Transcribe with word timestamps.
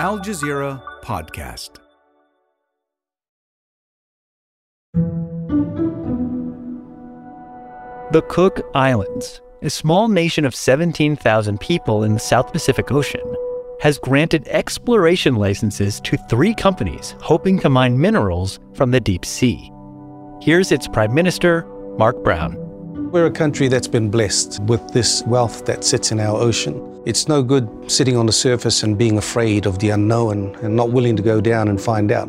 Al 0.00 0.20
Jazeera 0.20 0.80
Podcast. 1.02 1.70
The 8.12 8.22
Cook 8.28 8.60
Islands, 8.76 9.40
a 9.62 9.68
small 9.68 10.06
nation 10.06 10.44
of 10.44 10.54
17,000 10.54 11.58
people 11.58 12.04
in 12.04 12.14
the 12.14 12.20
South 12.20 12.52
Pacific 12.52 12.92
Ocean, 12.92 13.34
has 13.80 13.98
granted 13.98 14.46
exploration 14.46 15.34
licenses 15.34 16.00
to 16.02 16.16
three 16.30 16.54
companies 16.54 17.16
hoping 17.20 17.58
to 17.58 17.68
mine 17.68 18.00
minerals 18.00 18.60
from 18.74 18.92
the 18.92 19.00
deep 19.00 19.24
sea. 19.24 19.72
Here's 20.40 20.70
its 20.70 20.86
Prime 20.86 21.12
Minister, 21.12 21.66
Mark 21.98 22.22
Brown. 22.22 22.54
We're 23.10 23.26
a 23.26 23.32
country 23.32 23.66
that's 23.66 23.88
been 23.88 24.12
blessed 24.12 24.62
with 24.62 24.92
this 24.92 25.24
wealth 25.24 25.64
that 25.66 25.82
sits 25.82 26.12
in 26.12 26.20
our 26.20 26.40
ocean. 26.40 26.97
It's 27.08 27.26
no 27.26 27.42
good 27.42 27.90
sitting 27.90 28.18
on 28.18 28.26
the 28.26 28.34
surface 28.34 28.82
and 28.82 28.98
being 28.98 29.16
afraid 29.16 29.64
of 29.64 29.78
the 29.78 29.88
unknown 29.88 30.54
and 30.56 30.76
not 30.76 30.92
willing 30.92 31.16
to 31.16 31.22
go 31.22 31.40
down 31.40 31.68
and 31.68 31.80
find 31.80 32.12
out. 32.12 32.28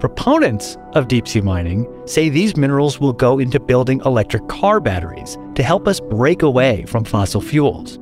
Proponents 0.00 0.76
of 0.94 1.06
deep 1.06 1.28
sea 1.28 1.40
mining 1.40 1.86
say 2.04 2.28
these 2.28 2.56
minerals 2.56 2.98
will 2.98 3.12
go 3.12 3.38
into 3.38 3.60
building 3.60 4.02
electric 4.04 4.48
car 4.48 4.80
batteries 4.80 5.38
to 5.54 5.62
help 5.62 5.86
us 5.86 6.00
break 6.00 6.42
away 6.42 6.86
from 6.88 7.04
fossil 7.04 7.40
fuels. 7.40 8.00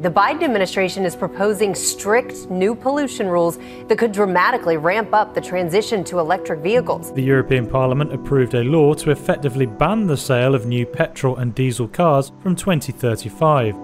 The 0.00 0.10
Biden 0.10 0.42
administration 0.42 1.06
is 1.06 1.16
proposing 1.16 1.74
strict 1.74 2.50
new 2.50 2.74
pollution 2.74 3.26
rules 3.26 3.58
that 3.88 3.96
could 3.96 4.12
dramatically 4.12 4.76
ramp 4.76 5.14
up 5.14 5.32
the 5.32 5.40
transition 5.40 6.04
to 6.04 6.18
electric 6.18 6.60
vehicles. 6.60 7.14
The 7.14 7.22
European 7.22 7.66
Parliament 7.66 8.12
approved 8.12 8.52
a 8.52 8.62
law 8.62 8.92
to 8.92 9.10
effectively 9.10 9.64
ban 9.64 10.06
the 10.06 10.18
sale 10.18 10.54
of 10.54 10.66
new 10.66 10.84
petrol 10.84 11.36
and 11.38 11.54
diesel 11.54 11.88
cars 11.88 12.30
from 12.42 12.54
2035. 12.54 13.83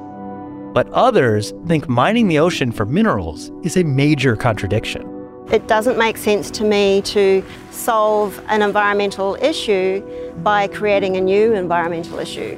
But 0.72 0.88
others 0.90 1.52
think 1.66 1.88
mining 1.88 2.28
the 2.28 2.38
ocean 2.38 2.70
for 2.70 2.86
minerals 2.86 3.50
is 3.62 3.76
a 3.76 3.82
major 3.82 4.36
contradiction. 4.36 5.06
It 5.50 5.66
doesn't 5.66 5.98
make 5.98 6.16
sense 6.16 6.48
to 6.52 6.64
me 6.64 7.02
to 7.06 7.44
solve 7.72 8.40
an 8.48 8.62
environmental 8.62 9.34
issue 9.42 10.00
by 10.44 10.68
creating 10.68 11.16
a 11.16 11.20
new 11.20 11.54
environmental 11.54 12.20
issue. 12.20 12.56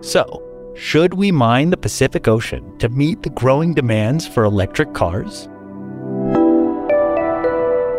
So, 0.00 0.42
should 0.74 1.14
we 1.14 1.30
mine 1.30 1.70
the 1.70 1.76
Pacific 1.76 2.26
Ocean 2.26 2.76
to 2.78 2.88
meet 2.88 3.22
the 3.22 3.30
growing 3.30 3.74
demands 3.74 4.26
for 4.26 4.42
electric 4.42 4.92
cars? 4.92 5.48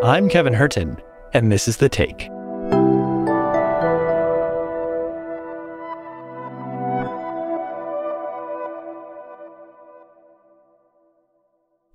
I'm 0.03 0.27
Kevin 0.27 0.53
Hirten, 0.53 0.99
and 1.33 1.49
this 1.49 1.69
is 1.69 1.77
The 1.77 1.87
Take. 1.87 2.32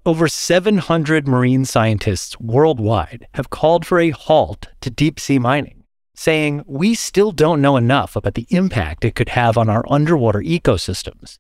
Over 0.09 0.27
700 0.27 1.29
marine 1.29 1.67
scientists 1.67 2.41
worldwide 2.41 3.27
have 3.35 3.51
called 3.51 3.85
for 3.85 4.01
a 4.01 4.09
halt 4.09 4.69
to 4.81 4.89
deep 4.89 5.21
sea 5.21 5.39
mining, 5.39 5.85
saying 6.15 6.65
we 6.67 6.95
still 6.95 7.31
don't 7.31 7.61
know 7.61 7.77
enough 7.77 8.17
about 8.17 8.33
the 8.33 8.47
impact 8.49 9.05
it 9.05 9.15
could 9.15 9.29
have 9.29 9.59
on 9.59 9.69
our 9.69 9.85
underwater 9.87 10.39
ecosystems. 10.39 11.37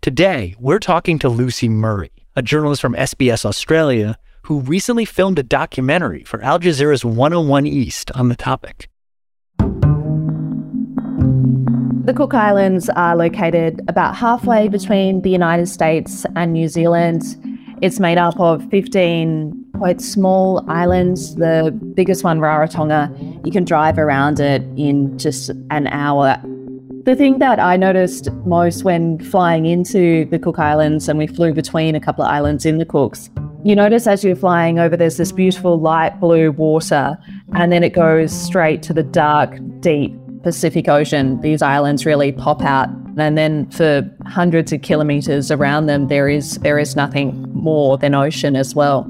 Today, 0.00 0.54
we're 0.58 0.78
talking 0.78 1.18
to 1.18 1.28
Lucy 1.28 1.68
Murray, 1.68 2.10
a 2.34 2.40
journalist 2.40 2.80
from 2.80 2.94
SBS 2.94 3.44
Australia 3.44 4.16
who 4.44 4.60
recently 4.60 5.04
filmed 5.04 5.38
a 5.38 5.42
documentary 5.42 6.24
for 6.24 6.40
Al 6.40 6.58
Jazeera's 6.58 7.04
101 7.04 7.66
East 7.66 8.10
on 8.12 8.30
the 8.30 8.34
topic. 8.34 8.88
The 12.06 12.14
Cook 12.16 12.32
Islands 12.32 12.88
are 12.88 13.14
located 13.14 13.82
about 13.88 14.16
halfway 14.16 14.68
between 14.68 15.20
the 15.20 15.28
United 15.28 15.66
States 15.66 16.24
and 16.34 16.54
New 16.54 16.66
Zealand 16.66 17.22
it's 17.80 17.98
made 17.98 18.18
up 18.18 18.38
of 18.38 18.68
15 18.70 19.66
quite 19.74 20.00
small 20.00 20.68
islands. 20.70 21.36
The 21.36 21.76
biggest 21.94 22.22
one, 22.22 22.38
Rarotonga, 22.38 23.44
you 23.46 23.50
can 23.50 23.64
drive 23.64 23.98
around 23.98 24.40
it 24.40 24.62
in 24.76 25.18
just 25.18 25.50
an 25.70 25.86
hour. 25.86 26.38
The 27.04 27.16
thing 27.16 27.38
that 27.38 27.58
I 27.58 27.76
noticed 27.76 28.30
most 28.44 28.84
when 28.84 29.18
flying 29.18 29.64
into 29.64 30.26
the 30.26 30.38
Cook 30.38 30.58
Islands, 30.58 31.08
and 31.08 31.18
we 31.18 31.26
flew 31.26 31.54
between 31.54 31.94
a 31.94 32.00
couple 32.00 32.22
of 32.22 32.30
islands 32.30 32.66
in 32.66 32.76
the 32.76 32.84
Cooks, 32.84 33.30
you 33.64 33.74
notice 33.74 34.06
as 34.06 34.22
you're 34.22 34.36
flying 34.36 34.78
over, 34.78 34.96
there's 34.96 35.16
this 35.16 35.32
beautiful 35.32 35.80
light 35.80 36.20
blue 36.20 36.52
water, 36.52 37.16
and 37.54 37.72
then 37.72 37.82
it 37.82 37.94
goes 37.94 38.32
straight 38.32 38.82
to 38.84 38.92
the 38.92 39.02
dark, 39.02 39.58
deep 39.80 40.14
Pacific 40.42 40.88
Ocean. 40.88 41.40
These 41.40 41.62
islands 41.62 42.04
really 42.04 42.32
pop 42.32 42.62
out 42.62 42.88
and 43.18 43.36
then 43.36 43.68
for 43.70 44.08
hundreds 44.26 44.72
of 44.72 44.82
kilometers 44.82 45.50
around 45.50 45.86
them, 45.86 46.08
there 46.08 46.28
is, 46.28 46.56
there 46.58 46.78
is 46.78 46.96
nothing 46.96 47.49
more 47.60 47.98
than 47.98 48.14
ocean 48.14 48.56
as 48.56 48.74
well. 48.74 49.06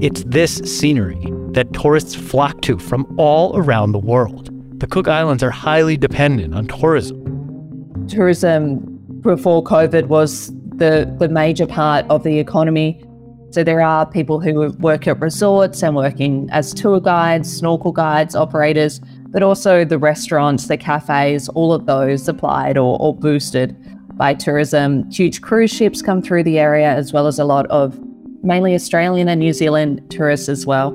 It's 0.00 0.24
this 0.24 0.56
scenery 0.56 1.20
that 1.52 1.72
tourists 1.72 2.14
flock 2.14 2.60
to 2.62 2.78
from 2.78 3.06
all 3.18 3.56
around 3.56 3.92
the 3.92 3.98
world. 3.98 4.50
The 4.80 4.86
Cook 4.86 5.08
Islands 5.08 5.42
are 5.42 5.50
highly 5.50 5.96
dependent 5.96 6.54
on 6.54 6.66
tourism. 6.66 8.06
Tourism 8.08 8.80
before 9.20 9.64
COVID 9.64 10.06
was 10.06 10.52
the, 10.76 11.12
the 11.18 11.28
major 11.28 11.66
part 11.66 12.04
of 12.10 12.24
the 12.24 12.38
economy. 12.38 13.02
So 13.50 13.64
there 13.64 13.80
are 13.80 14.04
people 14.04 14.38
who 14.38 14.70
work 14.78 15.06
at 15.06 15.18
resorts 15.18 15.82
and 15.82 15.96
working 15.96 16.48
as 16.52 16.74
tour 16.74 17.00
guides, 17.00 17.56
snorkel 17.56 17.92
guides, 17.92 18.36
operators 18.36 19.00
but 19.36 19.42
also 19.42 19.84
the 19.84 19.98
restaurants, 19.98 20.66
the 20.66 20.78
cafes, 20.78 21.50
all 21.50 21.74
of 21.74 21.84
those 21.84 22.24
supplied 22.24 22.78
or, 22.78 22.98
or 22.98 23.14
boosted 23.14 23.76
by 24.16 24.34
tourism. 24.34 25.10
Huge 25.10 25.40
cruise 25.42 25.70
ships 25.70 26.02
come 26.02 26.22
through 26.22 26.44
the 26.44 26.58
area, 26.58 26.88
as 26.88 27.12
well 27.12 27.26
as 27.26 27.38
a 27.38 27.44
lot 27.44 27.66
of 27.66 27.98
mainly 28.42 28.74
Australian 28.74 29.28
and 29.28 29.40
New 29.40 29.52
Zealand 29.52 30.02
tourists 30.10 30.48
as 30.48 30.66
well. 30.66 30.92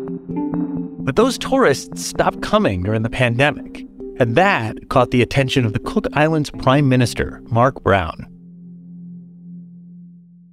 But 1.04 1.16
those 1.16 1.38
tourists 1.38 2.06
stopped 2.06 2.42
coming 2.42 2.84
during 2.84 3.02
the 3.02 3.10
pandemic, 3.10 3.86
and 4.20 4.36
that 4.36 4.90
caught 4.90 5.12
the 5.12 5.22
attention 5.22 5.66
of 5.66 5.74
the 5.74 5.80
Cook 5.80 6.08
Islands 6.14 6.50
Prime 6.50 6.88
Minister, 6.90 7.42
Mark 7.46 7.84
Brown. 7.84 8.28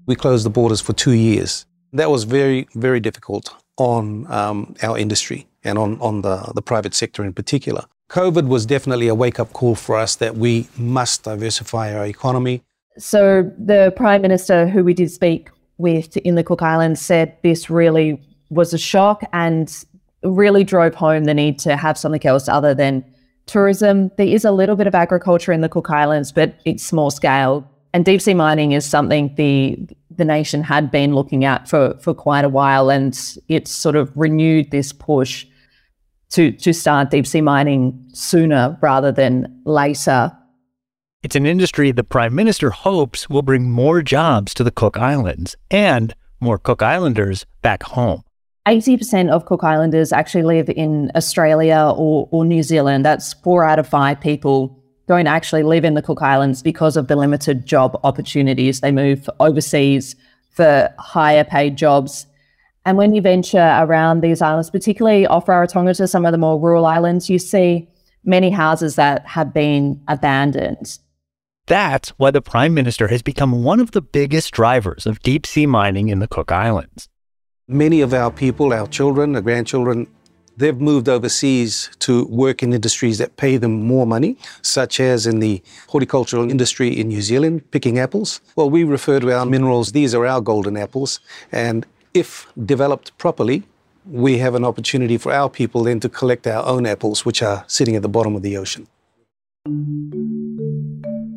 We 0.07 0.17
closed 0.17 0.47
the 0.47 0.51
borders 0.51 0.81
for 0.81 0.95
two 0.95 1.12
years. 1.12 1.67
That 1.93 2.11
was 2.11 2.25
very, 2.25 2.67
very 2.75 3.01
difficult 3.01 3.55
on 3.77 4.31
um, 4.33 4.75
our 4.83 4.99
industry 4.99 5.47
and 5.65 5.78
on, 5.78 6.01
on 6.01 6.23
the, 6.23 6.51
the 6.55 6.62
private 6.62 6.95
sector 6.95 7.25
in 7.25 7.33
particular. 7.33 7.84
COVID 8.09 8.49
was 8.49 8.65
definitely 8.65 9.09
a 9.09 9.15
wake 9.15 9.39
up 9.39 9.53
call 9.53 9.75
for 9.75 9.97
us 9.97 10.17
that 10.17 10.37
we 10.37 10.67
must 10.79 11.25
diversify 11.25 11.95
our 11.95 12.07
economy. 12.07 12.63
So, 12.97 13.51
the 13.59 13.93
Prime 13.97 14.23
Minister, 14.23 14.67
who 14.67 14.83
we 14.83 14.95
did 14.95 15.11
speak 15.11 15.51
with 15.77 16.17
in 16.19 16.35
the 16.35 16.43
Cook 16.43 16.63
Islands, 16.63 17.01
said 17.01 17.37
this 17.43 17.69
really 17.69 18.21
was 18.51 18.73
a 18.73 18.79
shock 18.79 19.23
and 19.33 19.85
really 20.23 20.65
drove 20.65 20.95
home 20.95 21.25
the 21.25 21.35
need 21.35 21.59
to 21.61 21.77
have 21.77 21.99
something 21.99 22.25
else 22.27 22.49
other 22.49 22.75
than 22.75 23.05
tourism. 23.47 24.11
There 24.17 24.27
is 24.27 24.45
a 24.45 24.53
little 24.53 24.75
bit 24.75 24.87
of 24.87 24.95
agriculture 24.95 25.53
in 25.53 25.61
the 25.61 25.69
Cook 25.69 25.91
Islands, 25.91 26.33
but 26.33 26.55
it's 26.65 26.83
small 26.83 27.11
scale. 27.11 27.69
And 27.93 28.05
deep 28.05 28.21
sea 28.23 28.35
mining 28.35 28.73
is 28.73 28.85
something 28.85 29.35
the 29.37 29.79
the 30.17 30.25
nation 30.25 30.65
had 30.65 30.91
been 30.91 31.15
looking 31.15 31.45
at 31.45 31.69
for, 31.69 31.97
for 32.01 32.13
quite 32.13 32.45
a 32.45 32.49
while, 32.49 32.91
and 32.91 33.17
it's 33.47 33.71
sort 33.71 33.95
of 33.95 34.11
renewed 34.17 34.73
this 34.73 34.93
push 34.93 35.47
to, 36.31 36.53
to 36.53 36.72
start 36.72 37.11
deep 37.11 37.27
sea 37.27 37.41
mining 37.41 38.09
sooner 38.12 38.78
rather 38.81 39.12
than 39.12 39.61
later. 39.65 40.33
It's 41.22 41.37
an 41.37 41.47
industry 41.47 41.91
the 41.91 42.05
Prime 42.05 42.34
Minister 42.34 42.71
hopes 42.71 43.28
will 43.28 43.43
bring 43.43 43.71
more 43.71 44.03
jobs 44.03 44.55
to 44.55 44.65
the 44.65 44.71
Cook 44.71 44.97
Islands 44.97 45.56
and 45.71 46.15
more 46.41 46.59
Cook 46.59 46.83
Islanders 46.83 47.44
back 47.62 47.83
home. 47.83 48.22
80% 48.66 49.31
of 49.31 49.47
Cook 49.47 49.65
Islanders 49.65 50.12
actually 50.12 50.44
live 50.44 50.69
in 50.69 51.11
Australia 51.16 51.93
or, 51.97 52.28
or 52.31 52.45
New 52.45 52.62
Zealand. 52.62 53.05
That's 53.05 53.33
four 53.33 53.65
out 53.65 53.78
of 53.78 53.89
five 53.89 54.21
people 54.21 54.78
don't 55.09 55.27
actually 55.27 55.62
live 55.62 55.84
in 55.87 55.95
the 55.95 56.03
Cook 56.03 56.21
Islands 56.21 56.62
because 56.62 56.97
of 56.97 57.09
the 57.09 57.16
limited 57.16 57.65
job 57.65 57.99
opportunities. 58.05 58.80
They 58.80 58.92
move 58.92 59.28
overseas 59.41 60.15
for 60.51 60.95
higher 60.98 61.45
paid 61.45 61.77
jobs. 61.77 62.27
And 62.89 62.97
when 62.97 63.15
you 63.15 63.21
venture 63.21 63.77
around 63.81 64.23
these 64.23 64.41
islands, 64.41 64.71
particularly 64.71 65.27
off 65.27 65.45
Rarotonga 65.45 65.95
to 65.99 66.09
some 66.09 66.25
of 66.25 66.33
the 66.33 66.39
more 66.39 66.59
rural 66.59 66.87
islands, 66.87 67.29
you 67.29 67.39
see 67.39 67.87
many 68.25 68.49
houses 68.49 68.97
that 68.97 69.27
have 69.27 69.53
been 69.53 70.01
abandoned. 70.09 70.99
That's 71.67 72.09
why 72.17 72.31
the 72.31 72.41
Prime 72.41 72.73
Minister 72.73 73.09
has 73.09 73.21
become 73.21 73.63
one 73.63 73.79
of 73.79 73.91
the 73.91 74.01
biggest 74.01 74.55
drivers 74.55 75.05
of 75.05 75.21
deep 75.21 75.47
sea 75.47 75.67
mining 75.67 76.09
in 76.09 76.21
the 76.21 76.27
Cook 76.27 76.51
Islands. 76.51 77.11
Many 77.67 78.01
of 78.01 78.15
our 78.15 78.31
people, 78.31 78.73
our 78.73 78.87
children, 78.87 79.37
our 79.37 79.43
grandchildren, 79.43 80.07
They've 80.57 80.81
moved 80.81 81.09
overseas 81.09 81.89
to 82.01 82.25
work 82.27 82.65
in 82.65 82.73
industries 82.73 83.19
that 83.19 83.37
pay 83.37 83.59
them 83.59 83.87
more 83.87 84.09
money, 84.09 84.37
such 84.61 84.99
as 84.99 85.25
in 85.25 85.39
the 85.39 85.63
horticultural 85.87 86.51
industry 86.51 86.89
in 86.89 87.07
New 87.07 87.23
Zealand, 87.23 87.71
picking 87.71 88.01
apples. 88.01 88.41
Well, 88.57 88.69
we 88.69 88.83
refer 88.83 89.21
to 89.21 89.31
our 89.33 89.47
minerals, 89.47 89.93
these 89.93 90.17
are 90.17 90.27
our 90.27 90.41
golden 90.41 90.77
apples. 90.77 91.21
And 91.53 91.87
if 92.15 92.47
developed 92.65 93.16
properly, 93.19 93.65
we 94.10 94.39
have 94.39 94.55
an 94.55 94.65
opportunity 94.65 95.19
for 95.19 95.33
our 95.33 95.51
people 95.51 95.84
then 95.84 96.01
to 96.01 96.09
collect 96.09 96.47
our 96.47 96.65
own 96.65 96.87
apples, 96.87 97.25
which 97.25 97.43
are 97.43 97.65
sitting 97.66 97.95
at 97.97 98.03
the 98.03 98.09
bottom 98.09 98.34
of 98.34 98.43
the 98.43 98.57
ocean. 98.57 98.87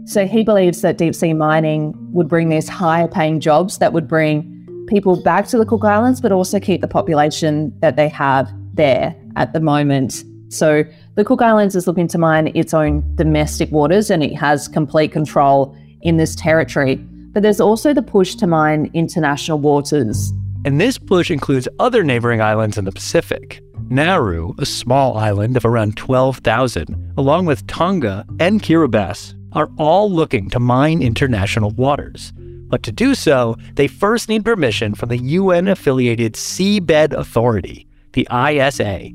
So 0.06 0.26
he 0.26 0.44
believes 0.44 0.82
that 0.82 0.98
deep 0.98 1.16
sea 1.16 1.34
mining 1.34 1.94
would 2.12 2.28
bring 2.28 2.50
these 2.50 2.68
higher 2.68 3.08
paying 3.08 3.40
jobs 3.40 3.78
that 3.78 3.94
would 3.94 4.08
bring 4.08 4.86
people 4.88 5.22
back 5.22 5.48
to 5.48 5.58
the 5.58 5.66
Cook 5.66 5.84
Islands, 5.84 6.20
but 6.20 6.32
also 6.32 6.60
keep 6.60 6.82
the 6.82 6.88
population 6.88 7.74
that 7.80 7.96
they 7.96 8.10
have 8.10 8.52
there 8.74 9.16
at 9.36 9.54
the 9.54 9.60
moment. 9.60 10.24
So 10.50 10.84
the 11.16 11.24
Cook 11.24 11.42
Islands 11.42 11.76
is 11.76 11.88
looking 11.88 12.08
to 12.10 12.18
mine 12.18 12.52
its 12.56 12.74
own 12.74 13.04
domestic 13.16 13.72
waters 13.72 14.10
and 14.10 14.22
it 14.22 14.36
has 14.36 14.68
complete 14.68 15.12
control 15.12 15.76
in 16.02 16.18
this 16.18 16.36
territory. 16.36 16.96
But 16.96 17.44
there's 17.44 17.62
also 17.62 17.94
the 17.94 18.02
push 18.02 18.36
to 18.36 18.48
mine 18.48 18.92
international 18.94 19.60
waters. 19.60 20.34
And 20.64 20.80
this 20.80 21.00
push 21.00 21.32
includes 21.32 21.68
other 21.80 22.04
neighboring 22.04 22.40
islands 22.40 22.78
in 22.78 22.86
the 22.86 22.92
Pacific. 22.92 23.64
Nauru, 23.90 24.54
a 24.60 24.66
small 24.66 25.18
island 25.18 25.58
of 25.58 25.66
around 25.66 25.98
12,000, 25.98 27.14
along 27.18 27.48
with 27.48 27.66
Tonga 27.66 28.26
and 28.40 28.62
Kiribati, 28.62 29.34
are 29.54 29.72
all 29.78 30.12
looking 30.12 30.50
to 30.52 30.60
mine 30.60 31.02
international 31.02 31.72
waters. 31.72 32.32
But 32.36 32.84
to 32.84 32.92
do 32.92 33.16
so, 33.16 33.58
they 33.74 33.88
first 33.88 34.30
need 34.30 34.46
permission 34.46 34.94
from 34.94 35.10
the 35.10 35.18
UN 35.18 35.68
affiliated 35.68 36.36
Seabed 36.36 37.12
Authority, 37.12 37.88
the 38.14 38.28
ISA. 38.32 39.10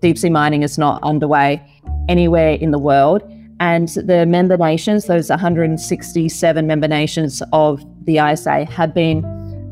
Deep 0.00 0.18
sea 0.18 0.30
mining 0.30 0.62
is 0.62 0.76
not 0.76 1.02
underway 1.02 1.62
anywhere 2.08 2.52
in 2.52 2.72
the 2.72 2.78
world. 2.78 3.22
And 3.58 3.88
the 3.88 4.26
member 4.26 4.56
nations, 4.56 5.06
those 5.06 5.30
167 5.30 6.66
member 6.66 6.88
nations 6.88 7.42
of 7.52 7.82
the 8.04 8.18
ISA, 8.18 8.66
have 8.66 8.92
been 8.92 9.22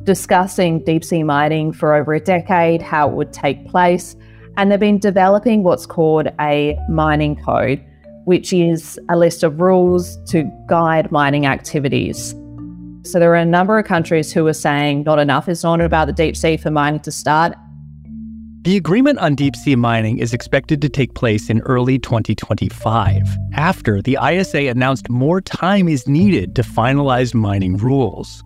discussing 0.05 0.82
deep 0.85 1.05
sea 1.05 1.23
mining 1.23 1.73
for 1.73 1.94
over 1.94 2.14
a 2.14 2.20
decade, 2.20 2.82
how 2.82 3.08
it 3.08 3.14
would 3.14 3.32
take 3.32 3.67
place. 3.69 4.17
And 4.56 4.70
they've 4.70 4.81
been 4.81 4.99
developing 4.99 5.62
what's 5.62 5.87
called 5.87 6.29
a 6.41 6.79
mining 6.88 7.37
code, 7.43 7.85
which 8.25 8.52
is 8.52 8.99
a 9.08 9.17
list 9.17 9.43
of 9.43 9.61
rules 9.61 10.19
to 10.31 10.50
guide 10.69 11.11
mining 11.11 11.47
activities. 11.47 12.35
So 13.02 13.19
there 13.19 13.31
are 13.32 13.37
a 13.37 13.47
number 13.47 13.79
of 13.79 13.87
countries 13.87 14.32
who 14.32 14.47
are 14.47 14.52
saying 14.52 15.05
not 15.05 15.19
enough 15.19 15.49
is 15.49 15.64
known 15.64 15.81
about 15.81 16.06
the 16.06 16.12
deep 16.12 16.37
sea 16.37 16.56
for 16.56 16.70
mining 16.70 17.00
to 17.00 17.12
start. 17.12 17.55
The 18.62 18.76
agreement 18.76 19.19
on 19.20 19.37
deep 19.37 19.56
sea 19.56 19.75
mining 19.75 20.19
is 20.19 20.35
expected 20.35 20.82
to 20.82 20.91
take 20.91 21.14
place 21.14 21.49
in 21.49 21.61
early 21.61 21.99
2025, 21.99 23.23
after 23.55 24.02
the 24.02 24.19
ISA 24.23 24.67
announced 24.67 25.08
more 25.08 25.41
time 25.41 25.88
is 25.88 26.06
needed 26.06 26.55
to 26.56 26.62
finalize 26.62 27.32
mining 27.32 27.79
rules. 27.79 28.44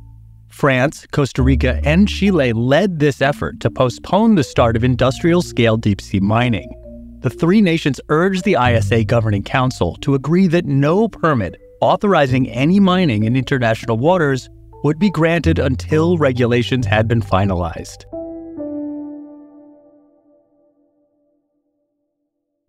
France, 0.55 1.05
Costa 1.11 1.43
Rica, 1.43 1.81
and 1.83 2.09
Chile 2.09 2.53
led 2.53 3.01
this 3.01 3.21
effort 3.21 3.59
to 3.59 3.69
postpone 3.69 4.37
the 4.37 4.45
start 4.45 4.77
of 4.77 4.85
industrial 4.85 5.43
scale 5.43 5.77
deep 5.77 6.01
sea 6.01 6.21
mining. 6.21 6.71
The 7.23 7.31
three 7.31 7.61
nations 7.61 8.01
urged 8.09 8.45
the 8.45 8.57
ISA 8.61 9.03
Governing 9.05 9.43
Council 9.43 9.97
to 9.97 10.15
agree 10.15 10.47
that 10.47 10.65
no 10.65 11.09
permit 11.09 11.61
authorizing 11.81 12.49
any 12.49 12.79
mining 12.79 13.25
in 13.25 13.35
international 13.35 13.99
waters 13.99 14.49
would 14.85 15.01
be 15.01 15.11
granted 15.11 15.59
until 15.59 16.19
regulations 16.19 16.87
had 16.87 17.09
been 17.09 17.21
finalized. 17.21 18.05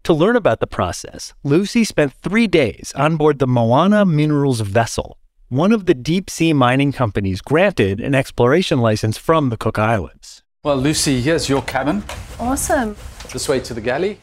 To 0.05 0.13
learn 0.13 0.35
about 0.35 0.59
the 0.59 0.67
process, 0.67 1.35
Lucy 1.43 1.83
spent 1.83 2.13
three 2.13 2.47
days 2.47 2.93
on 2.95 3.15
board 3.15 3.37
the 3.37 3.47
Moana 3.47 4.05
Minerals 4.05 4.61
vessel, 4.61 5.19
one 5.49 5.71
of 5.71 5.85
the 5.85 5.93
deep 5.93 6.29
sea 6.29 6.53
mining 6.53 6.91
companies 6.91 7.39
granted 7.39 7.99
an 7.99 8.15
exploration 8.15 8.79
license 8.79 9.17
from 9.17 9.49
the 9.49 9.57
Cook 9.57 9.77
Islands. 9.77 10.43
Well, 10.63 10.77
Lucy, 10.77 11.21
here's 11.21 11.47
your 11.47 11.61
cabin. 11.61 12.03
Awesome. 12.39 12.95
This 13.31 13.47
way 13.47 13.59
to 13.59 13.73
the 13.73 13.81
galley. 13.81 14.19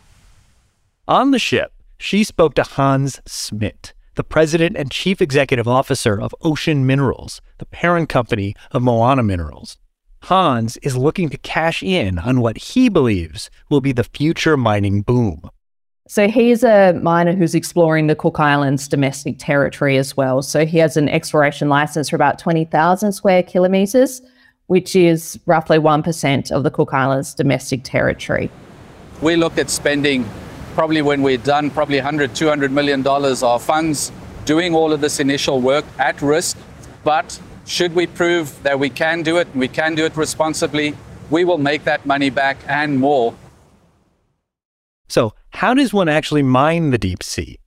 On 1.07 1.31
the 1.31 1.39
ship, 1.39 1.73
she 1.99 2.25
spoke 2.25 2.55
to 2.55 2.65
Hans 2.65 3.21
Smit, 3.27 3.95
the 4.17 4.25
president 4.25 4.77
and 4.77 4.91
chief 4.91 5.23
executive 5.23 5.69
officer 5.69 6.21
of 6.21 6.35
Ocean 6.43 6.85
Minerals, 6.85 7.41
the 7.59 7.67
parent 7.67 8.09
company 8.09 8.55
of 8.73 8.83
Moana 8.83 9.23
Minerals. 9.23 9.79
Hans 10.25 10.77
is 10.79 10.97
looking 10.97 11.29
to 11.29 11.39
cash 11.39 11.83
in 11.83 12.19
on 12.19 12.41
what 12.41 12.59
he 12.59 12.89
believes 12.89 13.51
will 13.71 13.81
be 13.81 13.93
the 13.93 14.05
future 14.05 14.57
mining 14.57 15.03
boom. 15.03 15.49
So 16.13 16.29
he's 16.29 16.63
a 16.63 16.93
miner 17.03 17.35
who's 17.35 17.55
exploring 17.55 18.07
the 18.07 18.15
Cook 18.15 18.39
Islands 18.39 18.87
domestic 18.87 19.37
territory 19.39 19.97
as 19.97 20.15
well. 20.15 20.43
So 20.43 20.67
he 20.67 20.77
has 20.77 20.99
an 20.99 21.09
exploration 21.09 21.71
license 21.71 22.11
for 22.11 22.17
about 22.17 22.39
20,000 22.39 23.13
square 23.13 23.43
kilometres, 23.43 24.21
which 24.67 24.95
is 24.95 25.41
roughly 25.47 25.79
1% 25.79 26.53
of 26.53 26.65
the 26.65 26.71
Cook 26.71 26.93
Islands 26.93 27.33
domestic 27.33 27.83
territory. 27.83 28.51
We 29.23 29.37
look 29.37 29.57
at 29.57 29.71
spending 29.71 30.29
probably 30.75 31.01
when 31.01 31.23
we're 31.23 31.39
done, 31.39 31.71
probably 31.71 31.97
100, 31.97 32.35
200 32.35 32.71
million 32.71 33.01
dollars 33.01 33.43
of 33.43 33.63
funds 33.63 34.13
doing 34.45 34.75
all 34.75 34.93
of 34.93 35.01
this 35.01 35.19
initial 35.19 35.63
work 35.63 35.87
at 35.99 36.21
risk. 36.21 36.59
But 37.05 37.41
should 37.65 37.95
we 37.95 38.07
prove 38.07 38.63
that 38.65 38.79
we 38.79 38.91
can 38.91 39.23
do 39.23 39.39
it, 39.39 39.49
and 39.53 39.61
we 39.61 39.69
can 39.69 39.95
do 39.95 40.05
it 40.05 40.15
responsibly, 40.15 40.95
we 41.31 41.47
will 41.47 41.57
make 41.57 41.85
that 41.85 42.05
money 42.05 42.29
back 42.29 42.59
and 42.69 42.99
more. 42.99 43.35
So, 45.13 45.35
how 45.51 45.75
does 45.75 45.93
one 45.93 46.09
actually 46.09 46.43
mine 46.43 46.89
the 46.89 46.97
deep 46.97 47.23
sea? 47.23 47.59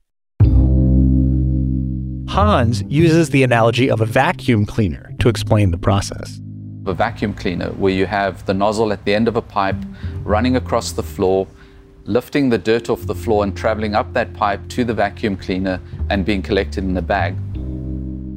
Hans 2.28 2.82
uses 2.88 3.30
the 3.30 3.44
analogy 3.44 3.88
of 3.88 4.00
a 4.00 4.04
vacuum 4.04 4.66
cleaner 4.66 5.12
to 5.20 5.28
explain 5.28 5.70
the 5.70 5.78
process. 5.78 6.40
A 6.86 6.92
vacuum 6.92 7.32
cleaner 7.32 7.70
where 7.74 7.92
you 7.92 8.04
have 8.06 8.44
the 8.46 8.52
nozzle 8.52 8.92
at 8.92 9.04
the 9.04 9.14
end 9.14 9.28
of 9.28 9.36
a 9.36 9.42
pipe 9.42 9.76
running 10.24 10.56
across 10.56 10.90
the 10.90 11.04
floor, 11.04 11.46
lifting 12.04 12.48
the 12.48 12.58
dirt 12.58 12.90
off 12.90 13.02
the 13.02 13.14
floor 13.14 13.44
and 13.44 13.56
traveling 13.56 13.94
up 13.94 14.12
that 14.12 14.34
pipe 14.34 14.68
to 14.70 14.82
the 14.82 14.92
vacuum 14.92 15.36
cleaner 15.36 15.80
and 16.10 16.24
being 16.24 16.42
collected 16.42 16.82
in 16.82 16.96
a 16.96 17.02
bag. 17.02 17.36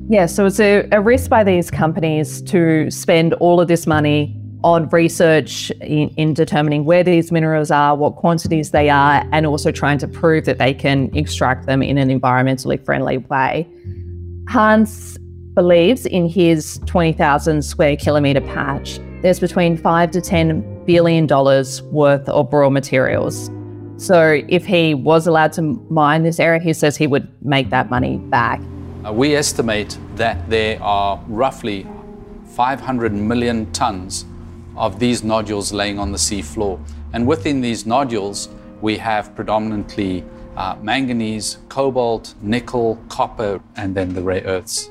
Yeah, 0.07 0.27
so 0.27 0.45
it's 0.45 0.59
a, 0.59 0.87
a 0.91 1.01
risk 1.01 1.31
by 1.31 1.43
these 1.43 1.71
companies 1.71 2.43
to 2.43 2.91
spend 2.91 3.33
all 3.35 3.59
of 3.59 3.69
this 3.69 3.87
money 3.87 4.38
on 4.63 4.89
research 4.89 5.71
in, 5.81 6.09
in, 6.17 6.33
determining 6.33 6.83
where 6.83 7.03
these 7.03 7.31
minerals 7.31 7.71
are, 7.71 7.95
what 7.95 8.15
quantities 8.15 8.71
they 8.71 8.89
are, 8.89 9.25
and 9.31 9.45
also 9.45 9.71
trying 9.71 9.97
to 9.97 10.07
prove 10.07 10.45
that 10.45 10.57
they 10.57 10.73
can 10.73 11.15
extract 11.15 11.65
them 11.65 11.81
in 11.81 11.97
an 11.97 12.09
environmentally 12.09 12.83
friendly 12.83 13.17
way. 13.17 13.67
Hans 14.49 15.17
believes 15.53 16.05
in 16.05 16.27
his 16.27 16.79
20,000 16.85 17.61
square 17.61 17.95
kilometre 17.95 18.41
patch, 18.41 18.99
there's 19.21 19.39
between 19.39 19.77
5 19.77 20.11
to 20.11 20.21
10 20.21 20.85
billion 20.85 21.27
dollars 21.27 21.81
worth 21.83 22.27
of 22.29 22.51
raw 22.53 22.69
materials. 22.69 23.49
So 23.97 24.41
if 24.47 24.65
he 24.65 24.93
was 24.93 25.27
allowed 25.27 25.51
to 25.53 25.61
mine 25.89 26.23
this 26.23 26.39
area, 26.39 26.61
he 26.61 26.71
says 26.73 26.95
he 26.95 27.05
would 27.05 27.27
make 27.43 27.69
that 27.69 27.89
money 27.89 28.17
back. 28.17 28.61
Uh, 29.05 29.11
we 29.11 29.35
estimate 29.35 29.97
that 30.15 30.49
there 30.49 30.81
are 30.81 31.21
roughly 31.27 31.85
500 32.45 33.11
million 33.13 33.69
tons 33.73 34.25
of 34.79 34.97
these 34.97 35.23
nodules 35.23 35.71
laying 35.71 35.99
on 35.99 36.11
the 36.11 36.17
sea 36.17 36.41
floor. 36.41 36.79
And 37.13 37.27
within 37.27 37.61
these 37.61 37.85
nodules, 37.85 38.49
we 38.81 38.97
have 38.97 39.35
predominantly 39.35 40.23
uh, 40.55 40.77
manganese, 40.81 41.57
cobalt, 41.67 42.33
nickel, 42.41 42.97
copper, 43.09 43.61
and 43.75 43.93
then 43.93 44.13
the 44.13 44.21
rare 44.21 44.41
earths. 44.45 44.89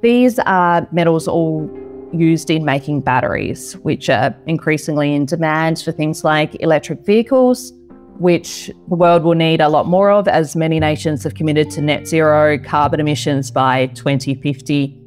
These 0.00 0.38
are 0.38 0.86
metals 0.92 1.26
all 1.26 1.68
used 2.12 2.50
in 2.50 2.64
making 2.64 3.00
batteries, 3.00 3.74
which 3.78 4.08
are 4.08 4.34
increasingly 4.46 5.12
in 5.12 5.26
demand 5.26 5.82
for 5.82 5.92
things 5.92 6.24
like 6.24 6.54
electric 6.62 7.04
vehicles, 7.04 7.72
which 8.18 8.70
the 8.88 8.94
world 8.94 9.24
will 9.24 9.34
need 9.34 9.60
a 9.60 9.68
lot 9.68 9.86
more 9.86 10.10
of 10.10 10.26
as 10.28 10.56
many 10.56 10.80
nations 10.80 11.24
have 11.24 11.34
committed 11.34 11.70
to 11.70 11.80
net 11.80 12.06
zero 12.06 12.58
carbon 12.58 13.00
emissions 13.00 13.50
by 13.50 13.86
2050 13.88 14.97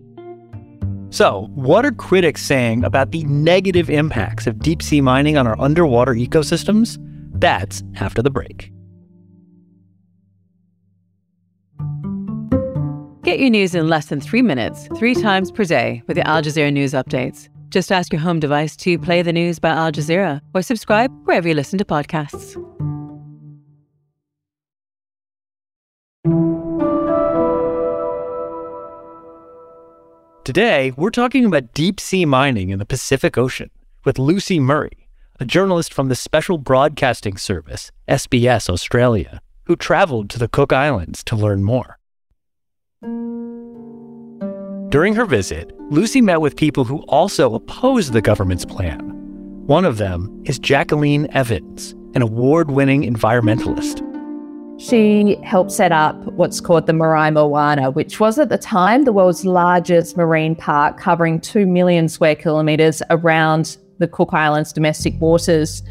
so, 1.11 1.49
what 1.53 1.85
are 1.85 1.91
critics 1.91 2.41
saying 2.41 2.85
about 2.85 3.11
the 3.11 3.25
negative 3.25 3.89
impacts 3.89 4.47
of 4.47 4.59
deep 4.59 4.81
sea 4.81 5.01
mining 5.01 5.37
on 5.37 5.45
our 5.45 5.59
underwater 5.59 6.13
ecosystems? 6.13 6.97
That's 7.33 7.83
after 7.99 8.21
the 8.21 8.29
break. 8.29 8.71
Get 13.23 13.39
your 13.39 13.49
news 13.49 13.75
in 13.75 13.89
less 13.89 14.05
than 14.05 14.21
three 14.21 14.41
minutes, 14.41 14.87
three 14.97 15.13
times 15.13 15.51
per 15.51 15.65
day 15.65 16.01
with 16.07 16.15
the 16.15 16.25
Al 16.25 16.41
Jazeera 16.41 16.71
News 16.71 16.93
Updates. 16.93 17.49
Just 17.69 17.91
ask 17.91 18.11
your 18.13 18.21
home 18.21 18.39
device 18.39 18.77
to 18.77 18.97
play 18.97 19.21
the 19.21 19.33
news 19.33 19.59
by 19.59 19.69
Al 19.69 19.91
Jazeera 19.91 20.39
or 20.53 20.61
subscribe 20.61 21.11
wherever 21.25 21.47
you 21.47 21.53
listen 21.53 21.77
to 21.77 21.85
podcasts. 21.85 22.55
Today, 30.43 30.91
we're 30.97 31.11
talking 31.11 31.45
about 31.45 31.71
deep 31.75 31.99
sea 31.99 32.25
mining 32.25 32.71
in 32.71 32.79
the 32.79 32.85
Pacific 32.85 33.37
Ocean 33.37 33.69
with 34.03 34.17
Lucy 34.17 34.59
Murray, 34.59 35.07
a 35.39 35.45
journalist 35.45 35.93
from 35.93 36.09
the 36.09 36.15
Special 36.15 36.57
Broadcasting 36.57 37.37
Service, 37.37 37.91
SBS 38.07 38.67
Australia, 38.67 39.39
who 39.65 39.75
traveled 39.75 40.31
to 40.31 40.39
the 40.39 40.47
Cook 40.47 40.73
Islands 40.73 41.23
to 41.25 41.35
learn 41.35 41.63
more. 41.63 41.99
During 44.89 45.13
her 45.13 45.25
visit, 45.25 45.71
Lucy 45.91 46.21
met 46.21 46.41
with 46.41 46.57
people 46.57 46.85
who 46.85 47.03
also 47.03 47.53
oppose 47.53 48.09
the 48.09 48.21
government's 48.21 48.65
plan. 48.65 48.99
One 49.67 49.85
of 49.85 49.99
them 49.99 50.41
is 50.45 50.57
Jacqueline 50.57 51.31
Evans, 51.35 51.93
an 52.15 52.23
award 52.23 52.71
winning 52.71 53.03
environmentalist. 53.03 54.10
She 54.81 55.35
helped 55.43 55.71
set 55.71 55.91
up 55.91 56.15
what's 56.33 56.59
called 56.59 56.87
the 56.87 56.93
Marae 56.93 57.29
Moana, 57.29 57.91
which 57.91 58.19
was 58.19 58.39
at 58.39 58.49
the 58.49 58.57
time 58.57 59.03
the 59.03 59.13
world's 59.13 59.45
largest 59.45 60.17
marine 60.17 60.55
park, 60.55 60.97
covering 60.97 61.39
2 61.39 61.67
million 61.67 62.09
square 62.09 62.35
kilometres 62.35 63.03
around 63.11 63.77
the 63.99 64.07
Cook 64.07 64.33
Islands' 64.33 64.73
domestic 64.73 65.21
waters. 65.21 65.83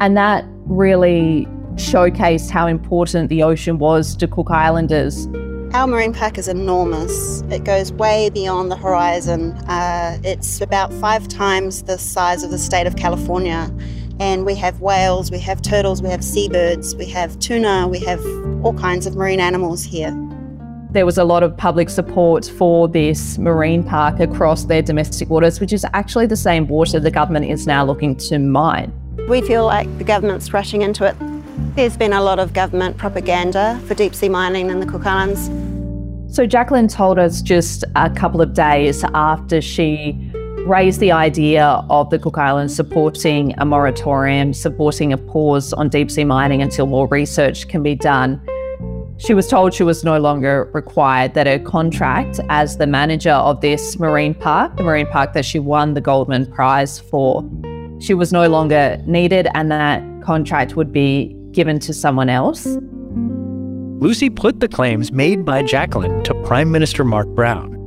And 0.00 0.16
that 0.16 0.44
really 0.66 1.48
showcased 1.74 2.48
how 2.48 2.68
important 2.68 3.28
the 3.28 3.42
ocean 3.42 3.78
was 3.78 4.14
to 4.16 4.28
Cook 4.28 4.52
Islanders. 4.52 5.26
Our 5.72 5.88
marine 5.88 6.14
park 6.14 6.38
is 6.38 6.46
enormous. 6.46 7.40
It 7.50 7.64
goes 7.64 7.90
way 7.92 8.30
beyond 8.30 8.70
the 8.70 8.76
horizon. 8.76 9.54
Uh, 9.66 10.16
it's 10.22 10.60
about 10.60 10.92
five 10.94 11.26
times 11.26 11.82
the 11.82 11.98
size 11.98 12.44
of 12.44 12.52
the 12.52 12.58
state 12.58 12.86
of 12.86 12.94
California. 12.94 13.68
And 14.20 14.44
we 14.44 14.56
have 14.56 14.80
whales, 14.80 15.30
we 15.30 15.38
have 15.40 15.62
turtles, 15.62 16.02
we 16.02 16.08
have 16.10 16.24
seabirds, 16.24 16.96
we 16.96 17.06
have 17.06 17.38
tuna, 17.38 17.86
we 17.86 18.00
have 18.00 18.20
all 18.64 18.74
kinds 18.74 19.06
of 19.06 19.14
marine 19.14 19.38
animals 19.38 19.84
here. 19.84 20.10
There 20.90 21.06
was 21.06 21.18
a 21.18 21.24
lot 21.24 21.42
of 21.42 21.56
public 21.56 21.88
support 21.88 22.46
for 22.46 22.88
this 22.88 23.38
marine 23.38 23.84
park 23.84 24.18
across 24.18 24.64
their 24.64 24.82
domestic 24.82 25.28
waters, 25.28 25.60
which 25.60 25.72
is 25.72 25.86
actually 25.92 26.26
the 26.26 26.36
same 26.36 26.66
water 26.66 26.98
the 26.98 27.10
government 27.10 27.44
is 27.46 27.66
now 27.66 27.84
looking 27.84 28.16
to 28.16 28.38
mine. 28.38 28.92
We 29.28 29.40
feel 29.42 29.66
like 29.66 29.86
the 29.98 30.04
government's 30.04 30.52
rushing 30.52 30.82
into 30.82 31.04
it. 31.04 31.14
There's 31.76 31.96
been 31.96 32.12
a 32.12 32.22
lot 32.22 32.40
of 32.40 32.54
government 32.54 32.96
propaganda 32.96 33.80
for 33.86 33.94
deep 33.94 34.14
sea 34.14 34.28
mining 34.28 34.70
in 34.70 34.80
the 34.80 34.86
Cook 34.86 35.06
Islands. 35.06 35.48
So, 36.34 36.44
Jacqueline 36.44 36.88
told 36.88 37.18
us 37.18 37.40
just 37.40 37.84
a 37.94 38.10
couple 38.10 38.42
of 38.42 38.52
days 38.52 39.04
after 39.14 39.60
she 39.60 40.27
raised 40.68 41.00
the 41.00 41.10
idea 41.10 41.82
of 41.88 42.10
the 42.10 42.18
Cook 42.18 42.36
Islands 42.36 42.76
supporting 42.76 43.54
a 43.58 43.64
moratorium, 43.64 44.52
supporting 44.52 45.12
a 45.12 45.18
pause 45.18 45.72
on 45.72 45.88
deep 45.88 46.10
sea 46.10 46.24
mining 46.24 46.60
until 46.60 46.86
more 46.86 47.08
research 47.08 47.68
can 47.68 47.82
be 47.82 47.94
done. 47.94 48.40
She 49.16 49.34
was 49.34 49.48
told 49.48 49.74
she 49.74 49.82
was 49.82 50.04
no 50.04 50.18
longer 50.18 50.70
required, 50.74 51.34
that 51.34 51.46
her 51.46 51.58
contract 51.58 52.38
as 52.50 52.76
the 52.76 52.86
manager 52.86 53.32
of 53.32 53.60
this 53.62 53.98
marine 53.98 54.34
park, 54.34 54.76
the 54.76 54.84
marine 54.84 55.08
park 55.08 55.32
that 55.32 55.44
she 55.44 55.58
won 55.58 55.94
the 55.94 56.00
Goldman 56.00 56.46
Prize 56.52 57.00
for, 57.00 57.42
she 57.98 58.14
was 58.14 58.32
no 58.32 58.48
longer 58.48 59.02
needed 59.06 59.48
and 59.54 59.72
that 59.72 60.02
contract 60.22 60.76
would 60.76 60.92
be 60.92 61.34
given 61.50 61.80
to 61.80 61.92
someone 61.92 62.28
else. 62.28 62.66
Lucy 64.00 64.30
put 64.30 64.60
the 64.60 64.68
claims 64.68 65.10
made 65.10 65.44
by 65.44 65.62
Jacqueline 65.62 66.22
to 66.22 66.34
Prime 66.44 66.70
Minister 66.70 67.02
Mark 67.02 67.26
Brown. 67.28 67.77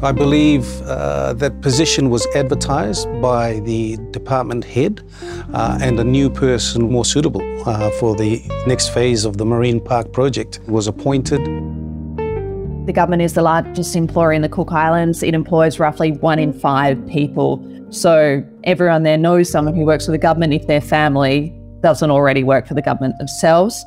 I 0.00 0.12
believe 0.12 0.80
uh, 0.82 1.32
that 1.34 1.60
position 1.60 2.08
was 2.08 2.24
advertised 2.36 3.08
by 3.20 3.58
the 3.60 3.96
department 4.12 4.64
head 4.64 5.02
uh, 5.52 5.76
and 5.82 5.98
a 5.98 6.04
new 6.04 6.30
person 6.30 6.82
more 6.82 7.04
suitable 7.04 7.42
uh, 7.68 7.90
for 7.98 8.14
the 8.14 8.40
next 8.68 8.90
phase 8.90 9.24
of 9.24 9.38
the 9.38 9.44
Marine 9.44 9.80
Park 9.80 10.12
project 10.12 10.60
was 10.68 10.86
appointed. 10.86 11.40
The 12.86 12.92
government 12.92 13.22
is 13.22 13.32
the 13.32 13.42
largest 13.42 13.96
employer 13.96 14.32
in 14.32 14.42
the 14.42 14.48
Cook 14.48 14.70
Islands. 14.70 15.24
It 15.24 15.34
employs 15.34 15.80
roughly 15.80 16.12
one 16.12 16.38
in 16.38 16.52
five 16.52 17.04
people. 17.08 17.60
So 17.90 18.44
everyone 18.62 19.02
there 19.02 19.18
knows 19.18 19.50
someone 19.50 19.74
who 19.74 19.84
works 19.84 20.06
for 20.06 20.12
the 20.12 20.18
government 20.18 20.52
if 20.52 20.68
their 20.68 20.80
family 20.80 21.52
doesn't 21.80 22.12
already 22.12 22.44
work 22.44 22.68
for 22.68 22.74
the 22.74 22.82
government 22.82 23.18
themselves. 23.18 23.84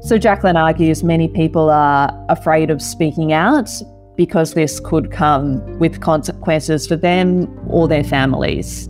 So 0.00 0.16
Jacqueline 0.16 0.56
argues 0.56 1.04
many 1.04 1.28
people 1.28 1.68
are 1.68 2.10
afraid 2.30 2.70
of 2.70 2.80
speaking 2.80 3.34
out 3.34 3.68
because 4.16 4.54
this 4.54 4.80
could 4.80 5.10
come 5.10 5.78
with 5.78 6.00
consequences 6.00 6.86
for 6.86 6.96
them 6.96 7.48
or 7.68 7.88
their 7.88 8.04
families. 8.04 8.88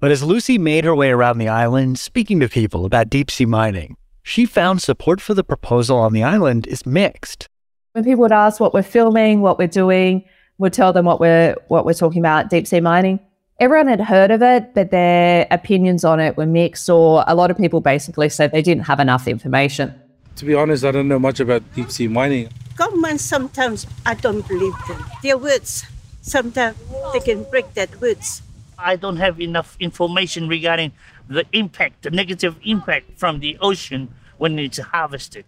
But 0.00 0.12
as 0.12 0.22
Lucy 0.22 0.58
made 0.58 0.84
her 0.84 0.94
way 0.94 1.10
around 1.10 1.38
the 1.38 1.48
island 1.48 1.98
speaking 1.98 2.38
to 2.40 2.48
people 2.48 2.84
about 2.84 3.10
deep 3.10 3.30
sea 3.30 3.46
mining, 3.46 3.96
she 4.22 4.46
found 4.46 4.80
support 4.80 5.20
for 5.20 5.34
the 5.34 5.42
proposal 5.42 5.98
on 5.98 6.12
the 6.12 6.22
island 6.22 6.66
is 6.68 6.86
mixed. 6.86 7.48
When 7.92 8.04
people 8.04 8.20
would 8.20 8.32
ask 8.32 8.60
what 8.60 8.74
we're 8.74 8.82
filming, 8.82 9.40
what 9.40 9.58
we're 9.58 9.66
doing, 9.66 10.24
we'd 10.58 10.72
tell 10.72 10.92
them 10.92 11.04
what 11.04 11.18
we're 11.18 11.56
what 11.66 11.84
we're 11.84 11.94
talking 11.94 12.20
about, 12.20 12.48
deep 12.50 12.66
sea 12.66 12.80
mining. 12.80 13.18
Everyone 13.58 13.88
had 13.88 14.00
heard 14.00 14.30
of 14.30 14.40
it, 14.40 14.72
but 14.72 14.92
their 14.92 15.48
opinions 15.50 16.04
on 16.04 16.20
it 16.20 16.36
were 16.36 16.46
mixed, 16.46 16.88
or 16.88 17.24
a 17.26 17.34
lot 17.34 17.50
of 17.50 17.56
people 17.56 17.80
basically 17.80 18.28
said 18.28 18.52
they 18.52 18.62
didn't 18.62 18.84
have 18.84 19.00
enough 19.00 19.26
information. 19.26 20.00
To 20.38 20.44
be 20.44 20.54
honest, 20.54 20.84
I 20.84 20.92
don't 20.92 21.08
know 21.08 21.18
much 21.18 21.40
about 21.40 21.64
deep 21.74 21.90
sea 21.90 22.06
mining. 22.06 22.48
Government 22.76 23.20
sometimes 23.20 23.88
I 24.06 24.14
don't 24.14 24.46
believe 24.46 24.74
them. 24.86 25.04
Their 25.20 25.36
words 25.36 25.84
sometimes 26.22 26.76
they 27.12 27.18
can 27.18 27.42
break 27.50 27.74
that 27.74 28.00
words. 28.00 28.42
I 28.78 28.94
don't 28.94 29.16
have 29.16 29.40
enough 29.40 29.76
information 29.80 30.46
regarding 30.46 30.92
the 31.28 31.44
impact, 31.52 32.02
the 32.02 32.12
negative 32.12 32.54
impact 32.64 33.18
from 33.18 33.40
the 33.40 33.58
ocean 33.60 34.14
when 34.36 34.60
it's 34.60 34.78
harvested. 34.78 35.46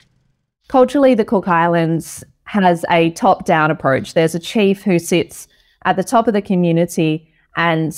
Culturally, 0.66 1.14
the 1.14 1.24
Cook 1.24 1.46
Islands 1.46 2.24
has 2.44 2.84
a 2.90 3.10
top 3.10 3.44
down 3.44 3.70
approach. 3.70 4.14
There's 4.14 4.34
a 4.34 4.40
chief 4.40 4.82
who 4.82 4.98
sits 4.98 5.46
at 5.84 5.94
the 5.94 6.02
top 6.02 6.26
of 6.26 6.34
the 6.34 6.42
community, 6.42 7.32
and 7.56 7.96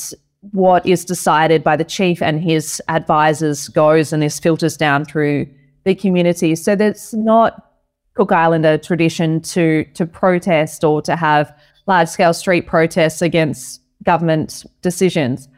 what 0.50 0.84
is 0.84 1.06
decided 1.06 1.64
by 1.64 1.76
the 1.76 1.84
chief 1.84 2.20
and 2.20 2.42
his 2.42 2.82
advisors 2.88 3.68
goes 3.68 4.12
and 4.12 4.22
is 4.22 4.38
filters 4.38 4.76
down 4.76 5.06
through 5.06 5.46
the 5.84 5.94
community. 5.94 6.54
So 6.54 6.74
there's 6.76 7.12
not 7.14 7.70
Cook 8.14 8.32
Islander 8.32 8.78
tradition 8.78 9.40
to 9.40 9.84
to 9.94 10.06
protest 10.06 10.84
or 10.84 11.00
to 11.02 11.16
have 11.16 11.56
large 11.86 12.08
scale 12.08 12.34
street 12.34 12.66
protests 12.66 13.22
against 13.22 13.80
government 14.04 14.64
decisions. 14.82 15.48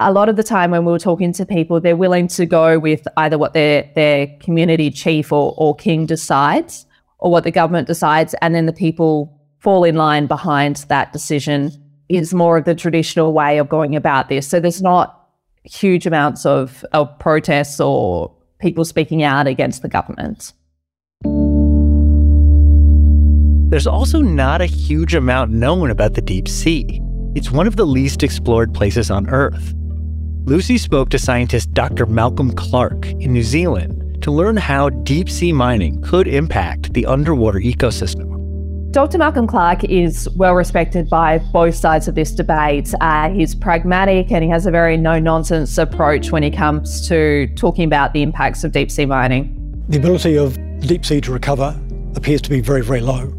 A 0.00 0.12
lot 0.12 0.28
of 0.28 0.36
the 0.36 0.44
time 0.44 0.70
when 0.70 0.84
we 0.84 0.92
were 0.92 0.98
talking 0.98 1.32
to 1.32 1.44
people, 1.44 1.80
they're 1.80 1.96
willing 1.96 2.28
to 2.28 2.46
go 2.46 2.78
with 2.78 3.06
either 3.16 3.36
what 3.36 3.52
their 3.52 3.90
their 3.94 4.28
community 4.40 4.90
chief 4.90 5.32
or, 5.32 5.54
or 5.56 5.74
king 5.74 6.06
decides 6.06 6.86
or 7.18 7.32
what 7.32 7.42
the 7.42 7.50
government 7.50 7.88
decides, 7.88 8.34
and 8.40 8.54
then 8.54 8.66
the 8.66 8.72
people 8.72 9.36
fall 9.58 9.82
in 9.82 9.96
line 9.96 10.26
behind 10.28 10.76
that 10.88 11.12
decision 11.12 11.72
is 12.08 12.32
more 12.32 12.56
of 12.56 12.64
the 12.64 12.74
traditional 12.74 13.32
way 13.32 13.58
of 13.58 13.68
going 13.68 13.96
about 13.96 14.28
this. 14.28 14.46
So 14.46 14.60
there's 14.60 14.82
not 14.82 15.28
huge 15.64 16.06
amounts 16.06 16.46
of, 16.46 16.84
of 16.92 17.18
protests 17.18 17.80
or 17.80 18.34
people 18.58 18.84
speaking 18.84 19.22
out 19.22 19.46
against 19.46 19.82
the 19.82 19.88
government. 19.88 20.52
There's 23.70 23.86
also 23.86 24.20
not 24.22 24.62
a 24.62 24.66
huge 24.66 25.14
amount 25.14 25.50
known 25.50 25.90
about 25.90 26.14
the 26.14 26.22
deep 26.22 26.48
sea. 26.48 27.00
It's 27.34 27.50
one 27.50 27.66
of 27.66 27.76
the 27.76 27.84
least 27.84 28.22
explored 28.22 28.72
places 28.72 29.10
on 29.10 29.28
Earth. 29.28 29.74
Lucy 30.46 30.78
spoke 30.78 31.10
to 31.10 31.18
scientist 31.18 31.74
Dr. 31.74 32.06
Malcolm 32.06 32.52
Clark 32.52 33.06
in 33.06 33.32
New 33.34 33.42
Zealand 33.42 34.22
to 34.22 34.30
learn 34.30 34.56
how 34.56 34.88
deep 34.88 35.28
sea 35.28 35.52
mining 35.52 36.00
could 36.00 36.26
impact 36.26 36.94
the 36.94 37.04
underwater 37.04 37.58
ecosystem. 37.58 38.37
Dr. 38.90 39.18
Malcolm 39.18 39.46
Clark 39.46 39.84
is 39.84 40.30
well 40.30 40.54
respected 40.54 41.10
by 41.10 41.38
both 41.52 41.74
sides 41.74 42.08
of 42.08 42.14
this 42.14 42.32
debate. 42.32 42.94
Uh, 43.02 43.28
he's 43.28 43.54
pragmatic 43.54 44.32
and 44.32 44.42
he 44.42 44.48
has 44.48 44.64
a 44.64 44.70
very 44.70 44.96
no 44.96 45.18
nonsense 45.18 45.76
approach 45.76 46.32
when 46.32 46.42
it 46.42 46.52
comes 46.52 47.06
to 47.06 47.48
talking 47.54 47.84
about 47.84 48.14
the 48.14 48.22
impacts 48.22 48.64
of 48.64 48.72
deep 48.72 48.90
sea 48.90 49.04
mining. 49.04 49.54
The 49.90 49.98
ability 49.98 50.38
of 50.38 50.56
deep 50.80 51.04
sea 51.04 51.20
to 51.20 51.32
recover 51.32 51.78
appears 52.16 52.40
to 52.42 52.48
be 52.48 52.62
very, 52.62 52.82
very 52.82 53.02
low. 53.02 53.30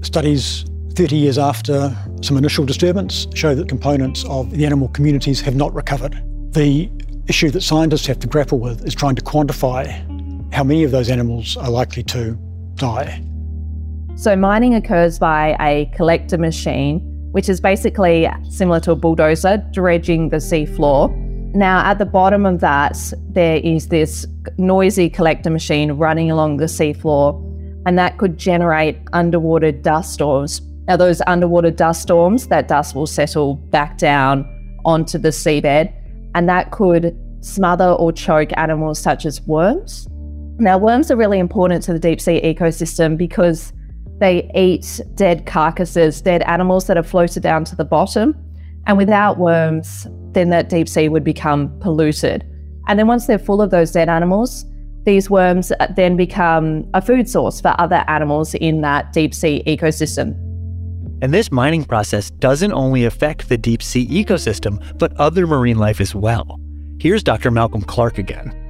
Studies 0.00 0.64
30 0.94 1.16
years 1.16 1.36
after 1.36 1.94
some 2.22 2.38
initial 2.38 2.64
disturbance 2.64 3.26
show 3.34 3.54
that 3.54 3.68
components 3.68 4.24
of 4.24 4.50
the 4.52 4.64
animal 4.64 4.88
communities 4.88 5.38
have 5.42 5.54
not 5.54 5.74
recovered. 5.74 6.14
The 6.54 6.90
issue 7.26 7.50
that 7.50 7.60
scientists 7.60 8.06
have 8.06 8.20
to 8.20 8.26
grapple 8.26 8.58
with 8.58 8.86
is 8.86 8.94
trying 8.94 9.16
to 9.16 9.22
quantify 9.22 10.52
how 10.54 10.64
many 10.64 10.82
of 10.82 10.92
those 10.92 11.10
animals 11.10 11.58
are 11.58 11.70
likely 11.70 12.04
to 12.04 12.38
die. 12.76 13.22
So, 14.16 14.36
mining 14.36 14.74
occurs 14.76 15.18
by 15.18 15.56
a 15.60 15.86
collector 15.94 16.38
machine, 16.38 17.00
which 17.32 17.48
is 17.48 17.60
basically 17.60 18.28
similar 18.48 18.78
to 18.80 18.92
a 18.92 18.96
bulldozer 18.96 19.56
dredging 19.72 20.28
the 20.28 20.36
seafloor. 20.36 21.12
Now, 21.52 21.84
at 21.84 21.98
the 21.98 22.06
bottom 22.06 22.46
of 22.46 22.60
that, 22.60 22.96
there 23.30 23.56
is 23.56 23.88
this 23.88 24.24
noisy 24.56 25.10
collector 25.10 25.50
machine 25.50 25.92
running 25.92 26.30
along 26.30 26.58
the 26.58 26.66
seafloor, 26.66 27.34
and 27.86 27.98
that 27.98 28.18
could 28.18 28.38
generate 28.38 28.98
underwater 29.12 29.72
dust 29.72 30.12
storms. 30.12 30.62
Now, 30.86 30.96
those 30.96 31.20
underwater 31.26 31.72
dust 31.72 32.02
storms, 32.02 32.46
that 32.48 32.68
dust 32.68 32.94
will 32.94 33.08
settle 33.08 33.56
back 33.56 33.98
down 33.98 34.46
onto 34.84 35.18
the 35.18 35.30
seabed, 35.30 35.92
and 36.36 36.48
that 36.48 36.70
could 36.70 37.18
smother 37.40 37.90
or 37.90 38.12
choke 38.12 38.50
animals 38.56 39.00
such 39.00 39.26
as 39.26 39.42
worms. 39.42 40.06
Now, 40.58 40.78
worms 40.78 41.10
are 41.10 41.16
really 41.16 41.40
important 41.40 41.82
to 41.84 41.92
the 41.92 41.98
deep 41.98 42.20
sea 42.20 42.40
ecosystem 42.42 43.18
because 43.18 43.72
they 44.18 44.50
eat 44.54 45.00
dead 45.14 45.46
carcasses, 45.46 46.20
dead 46.20 46.42
animals 46.42 46.86
that 46.86 46.96
are 46.96 47.02
floated 47.02 47.42
down 47.42 47.64
to 47.64 47.76
the 47.76 47.84
bottom. 47.84 48.34
And 48.86 48.96
without 48.96 49.38
worms, 49.38 50.06
then 50.32 50.50
that 50.50 50.68
deep 50.68 50.88
sea 50.88 51.08
would 51.08 51.24
become 51.24 51.76
polluted. 51.80 52.44
And 52.86 52.98
then 52.98 53.06
once 53.06 53.26
they're 53.26 53.38
full 53.38 53.62
of 53.62 53.70
those 53.70 53.92
dead 53.92 54.08
animals, 54.08 54.66
these 55.04 55.28
worms 55.28 55.72
then 55.96 56.16
become 56.16 56.88
a 56.94 57.02
food 57.02 57.28
source 57.28 57.60
for 57.60 57.74
other 57.78 58.04
animals 58.08 58.54
in 58.54 58.80
that 58.82 59.12
deep 59.12 59.34
sea 59.34 59.62
ecosystem. 59.66 60.34
And 61.22 61.32
this 61.32 61.50
mining 61.50 61.84
process 61.84 62.30
doesn't 62.30 62.72
only 62.72 63.04
affect 63.04 63.48
the 63.48 63.56
deep 63.56 63.82
sea 63.82 64.06
ecosystem, 64.06 64.82
but 64.98 65.14
other 65.18 65.46
marine 65.46 65.78
life 65.78 66.00
as 66.00 66.14
well. 66.14 66.60
Here's 66.98 67.22
Dr. 67.22 67.50
Malcolm 67.50 67.82
Clark 67.82 68.18
again. 68.18 68.63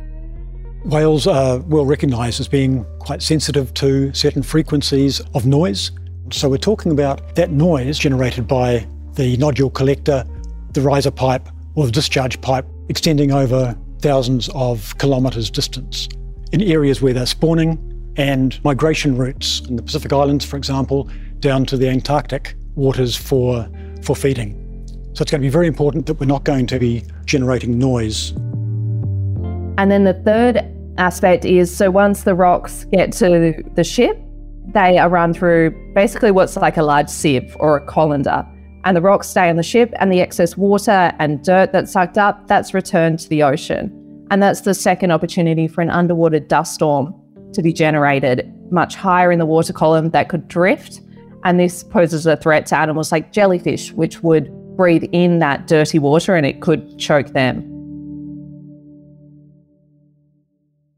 Whales 0.85 1.27
are 1.27 1.61
well 1.61 1.87
recognised 1.87 2.41
as 2.41 2.49
being 2.49 2.85
quite 2.99 3.23
sensitive 3.23 3.73
to 3.75 4.13
certain 4.13 4.43
frequencies 4.43 5.21
of 5.33 5.47
noise. 5.47 5.91
So 6.31 6.51
we're 6.51 6.59
talking 6.59 6.93
about 6.93 7.35
that 7.37 7.51
noise 7.51 7.99
generated 7.99 8.47
by 8.47 8.87
the 9.15 9.39
nodule 9.39 9.71
collector, 9.71 10.25
the 10.73 10.83
riser 10.83 11.11
pipe, 11.11 11.49
or 11.75 11.87
the 11.87 11.93
discharge 11.93 12.39
pipe 12.43 12.67
extending 12.91 13.33
over 13.33 13.75
thousands 14.01 14.51
of 14.55 14.97
kilometres 14.99 15.51
distance 15.51 16.07
in 16.53 16.61
areas 16.61 17.01
where 17.01 17.15
they're 17.15 17.25
spawning 17.25 18.13
and 18.17 18.63
migration 18.63 19.17
routes 19.17 19.61
in 19.61 19.77
the 19.77 19.83
Pacific 19.83 20.13
Islands, 20.13 20.45
for 20.45 20.59
example, 20.59 21.09
down 21.41 21.65
to 21.65 21.79
the 21.79 21.89
Antarctic 21.89 22.57
waters 22.75 23.17
for, 23.17 23.67
for 24.03 24.15
feeding. 24.15 24.61
So 25.15 25.23
it's 25.23 25.31
going 25.31 25.41
to 25.41 25.47
be 25.47 25.49
very 25.49 25.67
important 25.67 26.05
that 26.07 26.21
we're 26.21 26.27
not 26.27 26.45
going 26.45 26.67
to 26.67 26.79
be 26.79 27.05
generating 27.25 27.79
noise. 27.79 28.33
And 29.79 29.91
then 29.91 30.05
the 30.05 30.15
third 30.25 30.74
aspect 30.99 31.45
is 31.45 31.75
so 31.75 31.91
once 31.91 32.23
the 32.23 32.35
rocks 32.35 32.85
get 32.93 33.13
to 33.13 33.63
the 33.75 33.85
ship, 33.85 34.19
they 34.73 34.99
are 34.99 35.09
run 35.09 35.35
through 35.35 35.71
basically 35.95 36.31
what's 36.31 36.57
like 36.57 36.77
a 36.77 36.83
large 36.83 37.09
sieve 37.09 37.57
or 37.61 37.77
a 37.77 37.87
colander. 37.87 38.47
And 38.85 38.97
the 38.97 39.01
rocks 39.01 39.29
stay 39.29 39.49
on 39.49 39.57
the 39.57 39.63
ship, 39.63 39.93
and 39.99 40.13
the 40.13 40.21
excess 40.21 40.59
water 40.59 41.13
and 41.19 41.43
dirt 41.43 41.73
that's 41.73 41.93
sucked 41.93 42.19
up, 42.19 42.47
that's 42.49 42.75
returned 42.75 43.19
to 43.21 43.29
the 43.31 43.43
ocean. 43.43 44.27
And 44.31 44.43
that's 44.43 44.63
the 44.63 44.75
second 44.75 45.11
opportunity 45.11 45.69
for 45.69 45.81
an 45.81 45.91
underwater 45.91 46.41
dust 46.41 46.75
storm 46.75 47.15
to 47.55 47.63
be 47.63 47.73
generated 47.73 48.53
much 48.71 48.95
higher 48.95 49.33
in 49.33 49.39
the 49.39 49.47
water 49.47 49.73
column 49.73 50.11
that 50.11 50.29
could 50.29 50.49
drift. 50.49 51.01
And 51.45 51.59
this 51.59 51.83
poses 51.83 52.27
a 52.27 52.37
threat 52.37 52.67
to 52.67 52.77
animals 52.77 53.13
like 53.13 53.33
jellyfish, 53.33 53.93
which 53.93 54.23
would 54.23 54.51
breathe 54.77 55.05
in 55.13 55.39
that 55.39 55.67
dirty 55.67 55.99
water 55.99 56.35
and 56.35 56.45
it 56.45 56.61
could 56.61 56.99
choke 56.99 57.29
them. 57.29 57.71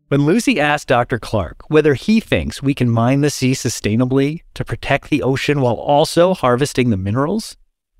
When 0.09 0.25
Lucy 0.25 0.61
asked 0.61 0.87
Dr. 0.87 1.19
Clark 1.19 1.69
whether 1.69 1.95
he 1.95 2.21
thinks 2.21 2.63
we 2.63 2.75
can 2.75 2.89
mine 2.89 3.23
the 3.23 3.31
sea 3.31 3.55
sustainably 3.55 4.43
to 4.55 4.65
protect 4.65 5.11
the 5.11 5.21
ocean 5.21 5.61
while 5.61 5.75
also 5.75 6.33
harvesting 6.33 6.91
the 6.91 6.97
minerals, 6.97 7.57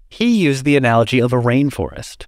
he 0.09 0.37
used 0.37 0.65
the 0.65 0.77
analogy 0.77 1.21
of 1.21 1.33
a 1.33 1.37
rainforest. 1.37 2.27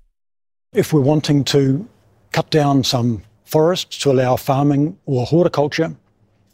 If 0.72 0.92
we're 0.92 1.00
wanting 1.00 1.44
to 1.44 1.88
cut 2.32 2.50
down 2.50 2.82
some 2.82 3.22
forests 3.44 3.98
to 3.98 4.10
allow 4.10 4.34
farming 4.34 4.98
or 5.06 5.24
horticulture, 5.24 5.94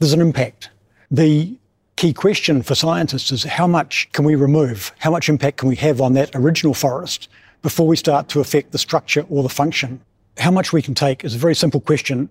there's 0.01 0.13
an 0.13 0.21
impact. 0.21 0.69
The 1.11 1.59
key 1.97 2.13
question 2.13 2.63
for 2.63 2.75
scientists 2.75 3.33
is 3.33 3.45
how 3.45 3.67
much 3.67 4.07
can 4.13 4.27
we 4.27 4.35
remove? 4.35 4.93
How 4.99 5.11
much 5.11 5.31
impact 5.31 5.57
can 5.57 5.71
we 5.71 5.77
have 5.77 6.03
on 6.03 6.13
that 6.13 6.37
original 6.37 6.75
forest 6.75 7.31
before 7.63 7.87
we 7.87 7.97
start 7.97 8.29
to 8.29 8.41
affect 8.41 8.73
the 8.73 8.79
structure 8.79 9.25
or 9.31 9.43
the 9.43 9.49
function? 9.49 10.03
How 10.37 10.51
much 10.51 10.75
we 10.75 10.83
can 10.83 10.95
take 10.95 11.25
is 11.25 11.35
a 11.35 11.39
very 11.39 11.55
simple 11.55 11.81
question 11.81 12.29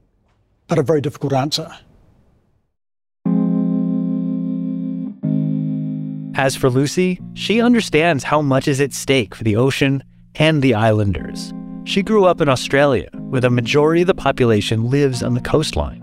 but 0.67 0.77
a 0.77 0.83
very 0.83 1.01
difficult 1.01 1.33
answer. 1.33 1.69
As 6.35 6.55
for 6.55 6.69
Lucy, 6.69 7.19
she 7.35 7.61
understands 7.61 8.23
how 8.23 8.41
much 8.41 8.67
is 8.67 8.81
at 8.81 8.91
stake 8.91 9.35
for 9.35 9.43
the 9.43 9.55
ocean 9.55 10.03
and 10.35 10.61
the 10.63 10.73
islanders. 10.73 11.53
She 11.85 12.01
grew 12.01 12.25
up 12.25 12.41
in 12.41 12.49
Australia, 12.49 13.09
where 13.13 13.41
the 13.41 13.49
majority 13.49 14.01
of 14.01 14.07
the 14.07 14.15
population 14.15 14.89
lives 14.89 15.21
on 15.21 15.35
the 15.35 15.41
coastline. 15.41 15.99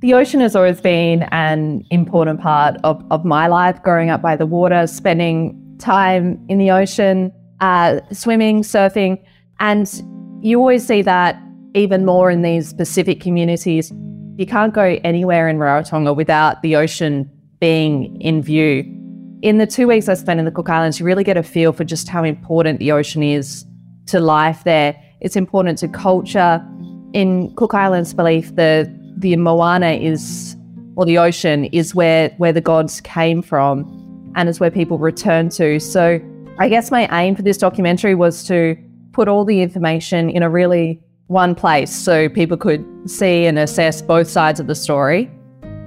The 0.00 0.14
ocean 0.14 0.40
has 0.40 0.56
always 0.56 0.80
been 0.80 1.22
an 1.30 1.84
important 1.90 2.40
part 2.40 2.76
of, 2.82 3.04
of 3.12 3.24
my 3.24 3.46
life, 3.46 3.80
growing 3.82 4.10
up 4.10 4.22
by 4.22 4.34
the 4.34 4.46
water, 4.46 4.88
spending 4.88 5.76
time 5.78 6.44
in 6.48 6.58
the 6.58 6.72
ocean, 6.72 7.30
uh, 7.60 8.00
swimming, 8.10 8.62
surfing. 8.62 9.22
And 9.60 9.88
you 10.40 10.58
always 10.58 10.84
see 10.84 11.02
that 11.02 11.40
even 11.74 12.04
more 12.04 12.30
in 12.30 12.42
these 12.42 12.72
Pacific 12.72 13.20
communities. 13.20 13.92
You 14.36 14.46
can't 14.46 14.74
go 14.74 14.98
anywhere 15.04 15.48
in 15.48 15.58
Rarotonga 15.58 16.14
without 16.14 16.62
the 16.62 16.76
ocean 16.76 17.30
being 17.60 18.20
in 18.20 18.42
view. 18.42 18.84
In 19.42 19.58
the 19.58 19.66
two 19.66 19.88
weeks 19.88 20.08
I 20.08 20.14
spent 20.14 20.38
in 20.38 20.44
the 20.44 20.50
Cook 20.50 20.68
Islands, 20.68 21.00
you 21.00 21.06
really 21.06 21.24
get 21.24 21.36
a 21.36 21.42
feel 21.42 21.72
for 21.72 21.84
just 21.84 22.08
how 22.08 22.24
important 22.24 22.78
the 22.78 22.92
ocean 22.92 23.22
is 23.22 23.64
to 24.06 24.20
life 24.20 24.64
there. 24.64 25.00
It's 25.20 25.36
important 25.36 25.78
to 25.78 25.88
culture. 25.88 26.64
In 27.12 27.54
Cook 27.56 27.74
Islands' 27.74 28.14
belief, 28.14 28.54
the 28.54 28.90
the 29.18 29.36
moana 29.36 29.92
is, 29.92 30.56
or 30.96 31.04
the 31.04 31.18
ocean 31.18 31.66
is 31.66 31.94
where 31.94 32.30
where 32.38 32.52
the 32.52 32.60
gods 32.60 33.00
came 33.02 33.42
from, 33.42 34.32
and 34.34 34.48
is 34.48 34.60
where 34.60 34.70
people 34.70 34.98
return 34.98 35.50
to. 35.50 35.78
So, 35.78 36.20
I 36.58 36.68
guess 36.68 36.90
my 36.90 37.06
aim 37.20 37.36
for 37.36 37.42
this 37.42 37.58
documentary 37.58 38.14
was 38.14 38.44
to 38.44 38.76
put 39.12 39.28
all 39.28 39.44
the 39.44 39.60
information 39.60 40.30
in 40.30 40.42
a 40.42 40.48
really 40.48 41.02
one 41.32 41.54
place 41.54 41.90
so 41.90 42.28
people 42.28 42.56
could 42.56 42.84
see 43.06 43.46
and 43.46 43.58
assess 43.58 44.02
both 44.02 44.28
sides 44.28 44.60
of 44.60 44.66
the 44.66 44.74
story 44.74 45.30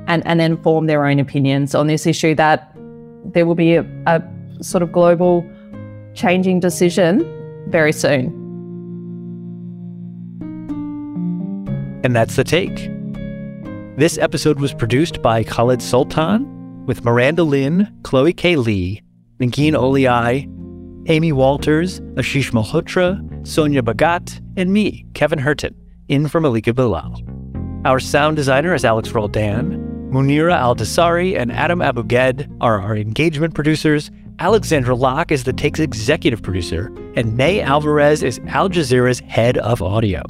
and, 0.07 0.25
and 0.25 0.39
then 0.39 0.61
form 0.63 0.87
their 0.87 1.05
own 1.05 1.19
opinions 1.19 1.73
on 1.75 1.87
this 1.87 2.05
issue 2.05 2.35
that 2.35 2.75
there 3.23 3.45
will 3.45 3.55
be 3.55 3.75
a, 3.75 3.81
a 4.07 4.21
sort 4.61 4.81
of 4.81 4.91
global 4.91 5.47
changing 6.15 6.59
decision 6.59 7.23
very 7.69 7.93
soon. 7.93 8.25
And 12.03 12.15
that's 12.15 12.35
the 12.35 12.43
take. 12.43 12.89
This 13.97 14.17
episode 14.17 14.59
was 14.59 14.73
produced 14.73 15.21
by 15.21 15.43
Khaled 15.43 15.79
Soltan 15.79 16.45
with 16.85 17.03
Miranda 17.03 17.43
Lin, 17.43 17.91
Chloe 18.03 18.33
K. 18.33 18.55
Lee, 18.57 19.01
Negin 19.39 19.73
Owliaei, 19.73 20.51
Amy 21.07 21.31
Walters, 21.31 21.99
Ashish 22.15 22.51
Malhotra, 22.51 23.19
Sonia 23.45 23.83
Bhagat, 23.83 24.41
and 24.57 24.73
me, 24.73 25.05
Kevin 25.13 25.37
Hirten, 25.37 25.75
in 26.07 26.27
for 26.27 26.41
Malika 26.41 26.73
Bilal. 26.73 27.21
Our 27.85 27.99
sound 27.99 28.37
designer 28.37 28.73
is 28.73 28.83
Alex 28.83 29.11
Roldan. 29.11 30.09
Munera 30.11 30.55
Al 30.55 30.75
Dosari 30.75 31.37
and 31.39 31.51
Adam 31.51 31.79
Abou-Gad 31.79 32.51
are 32.59 32.81
our 32.81 32.97
engagement 32.97 33.53
producers. 33.53 34.09
Alexandra 34.39 34.95
Locke 34.95 35.31
is 35.31 35.43
the 35.43 35.53
Take's 35.53 35.79
executive 35.79 36.41
producer, 36.41 36.91
and 37.15 37.37
Ney 37.37 37.61
Alvarez 37.61 38.23
is 38.23 38.39
Al 38.47 38.67
Jazeera's 38.67 39.19
head 39.19 39.59
of 39.59 39.79
audio. 39.81 40.23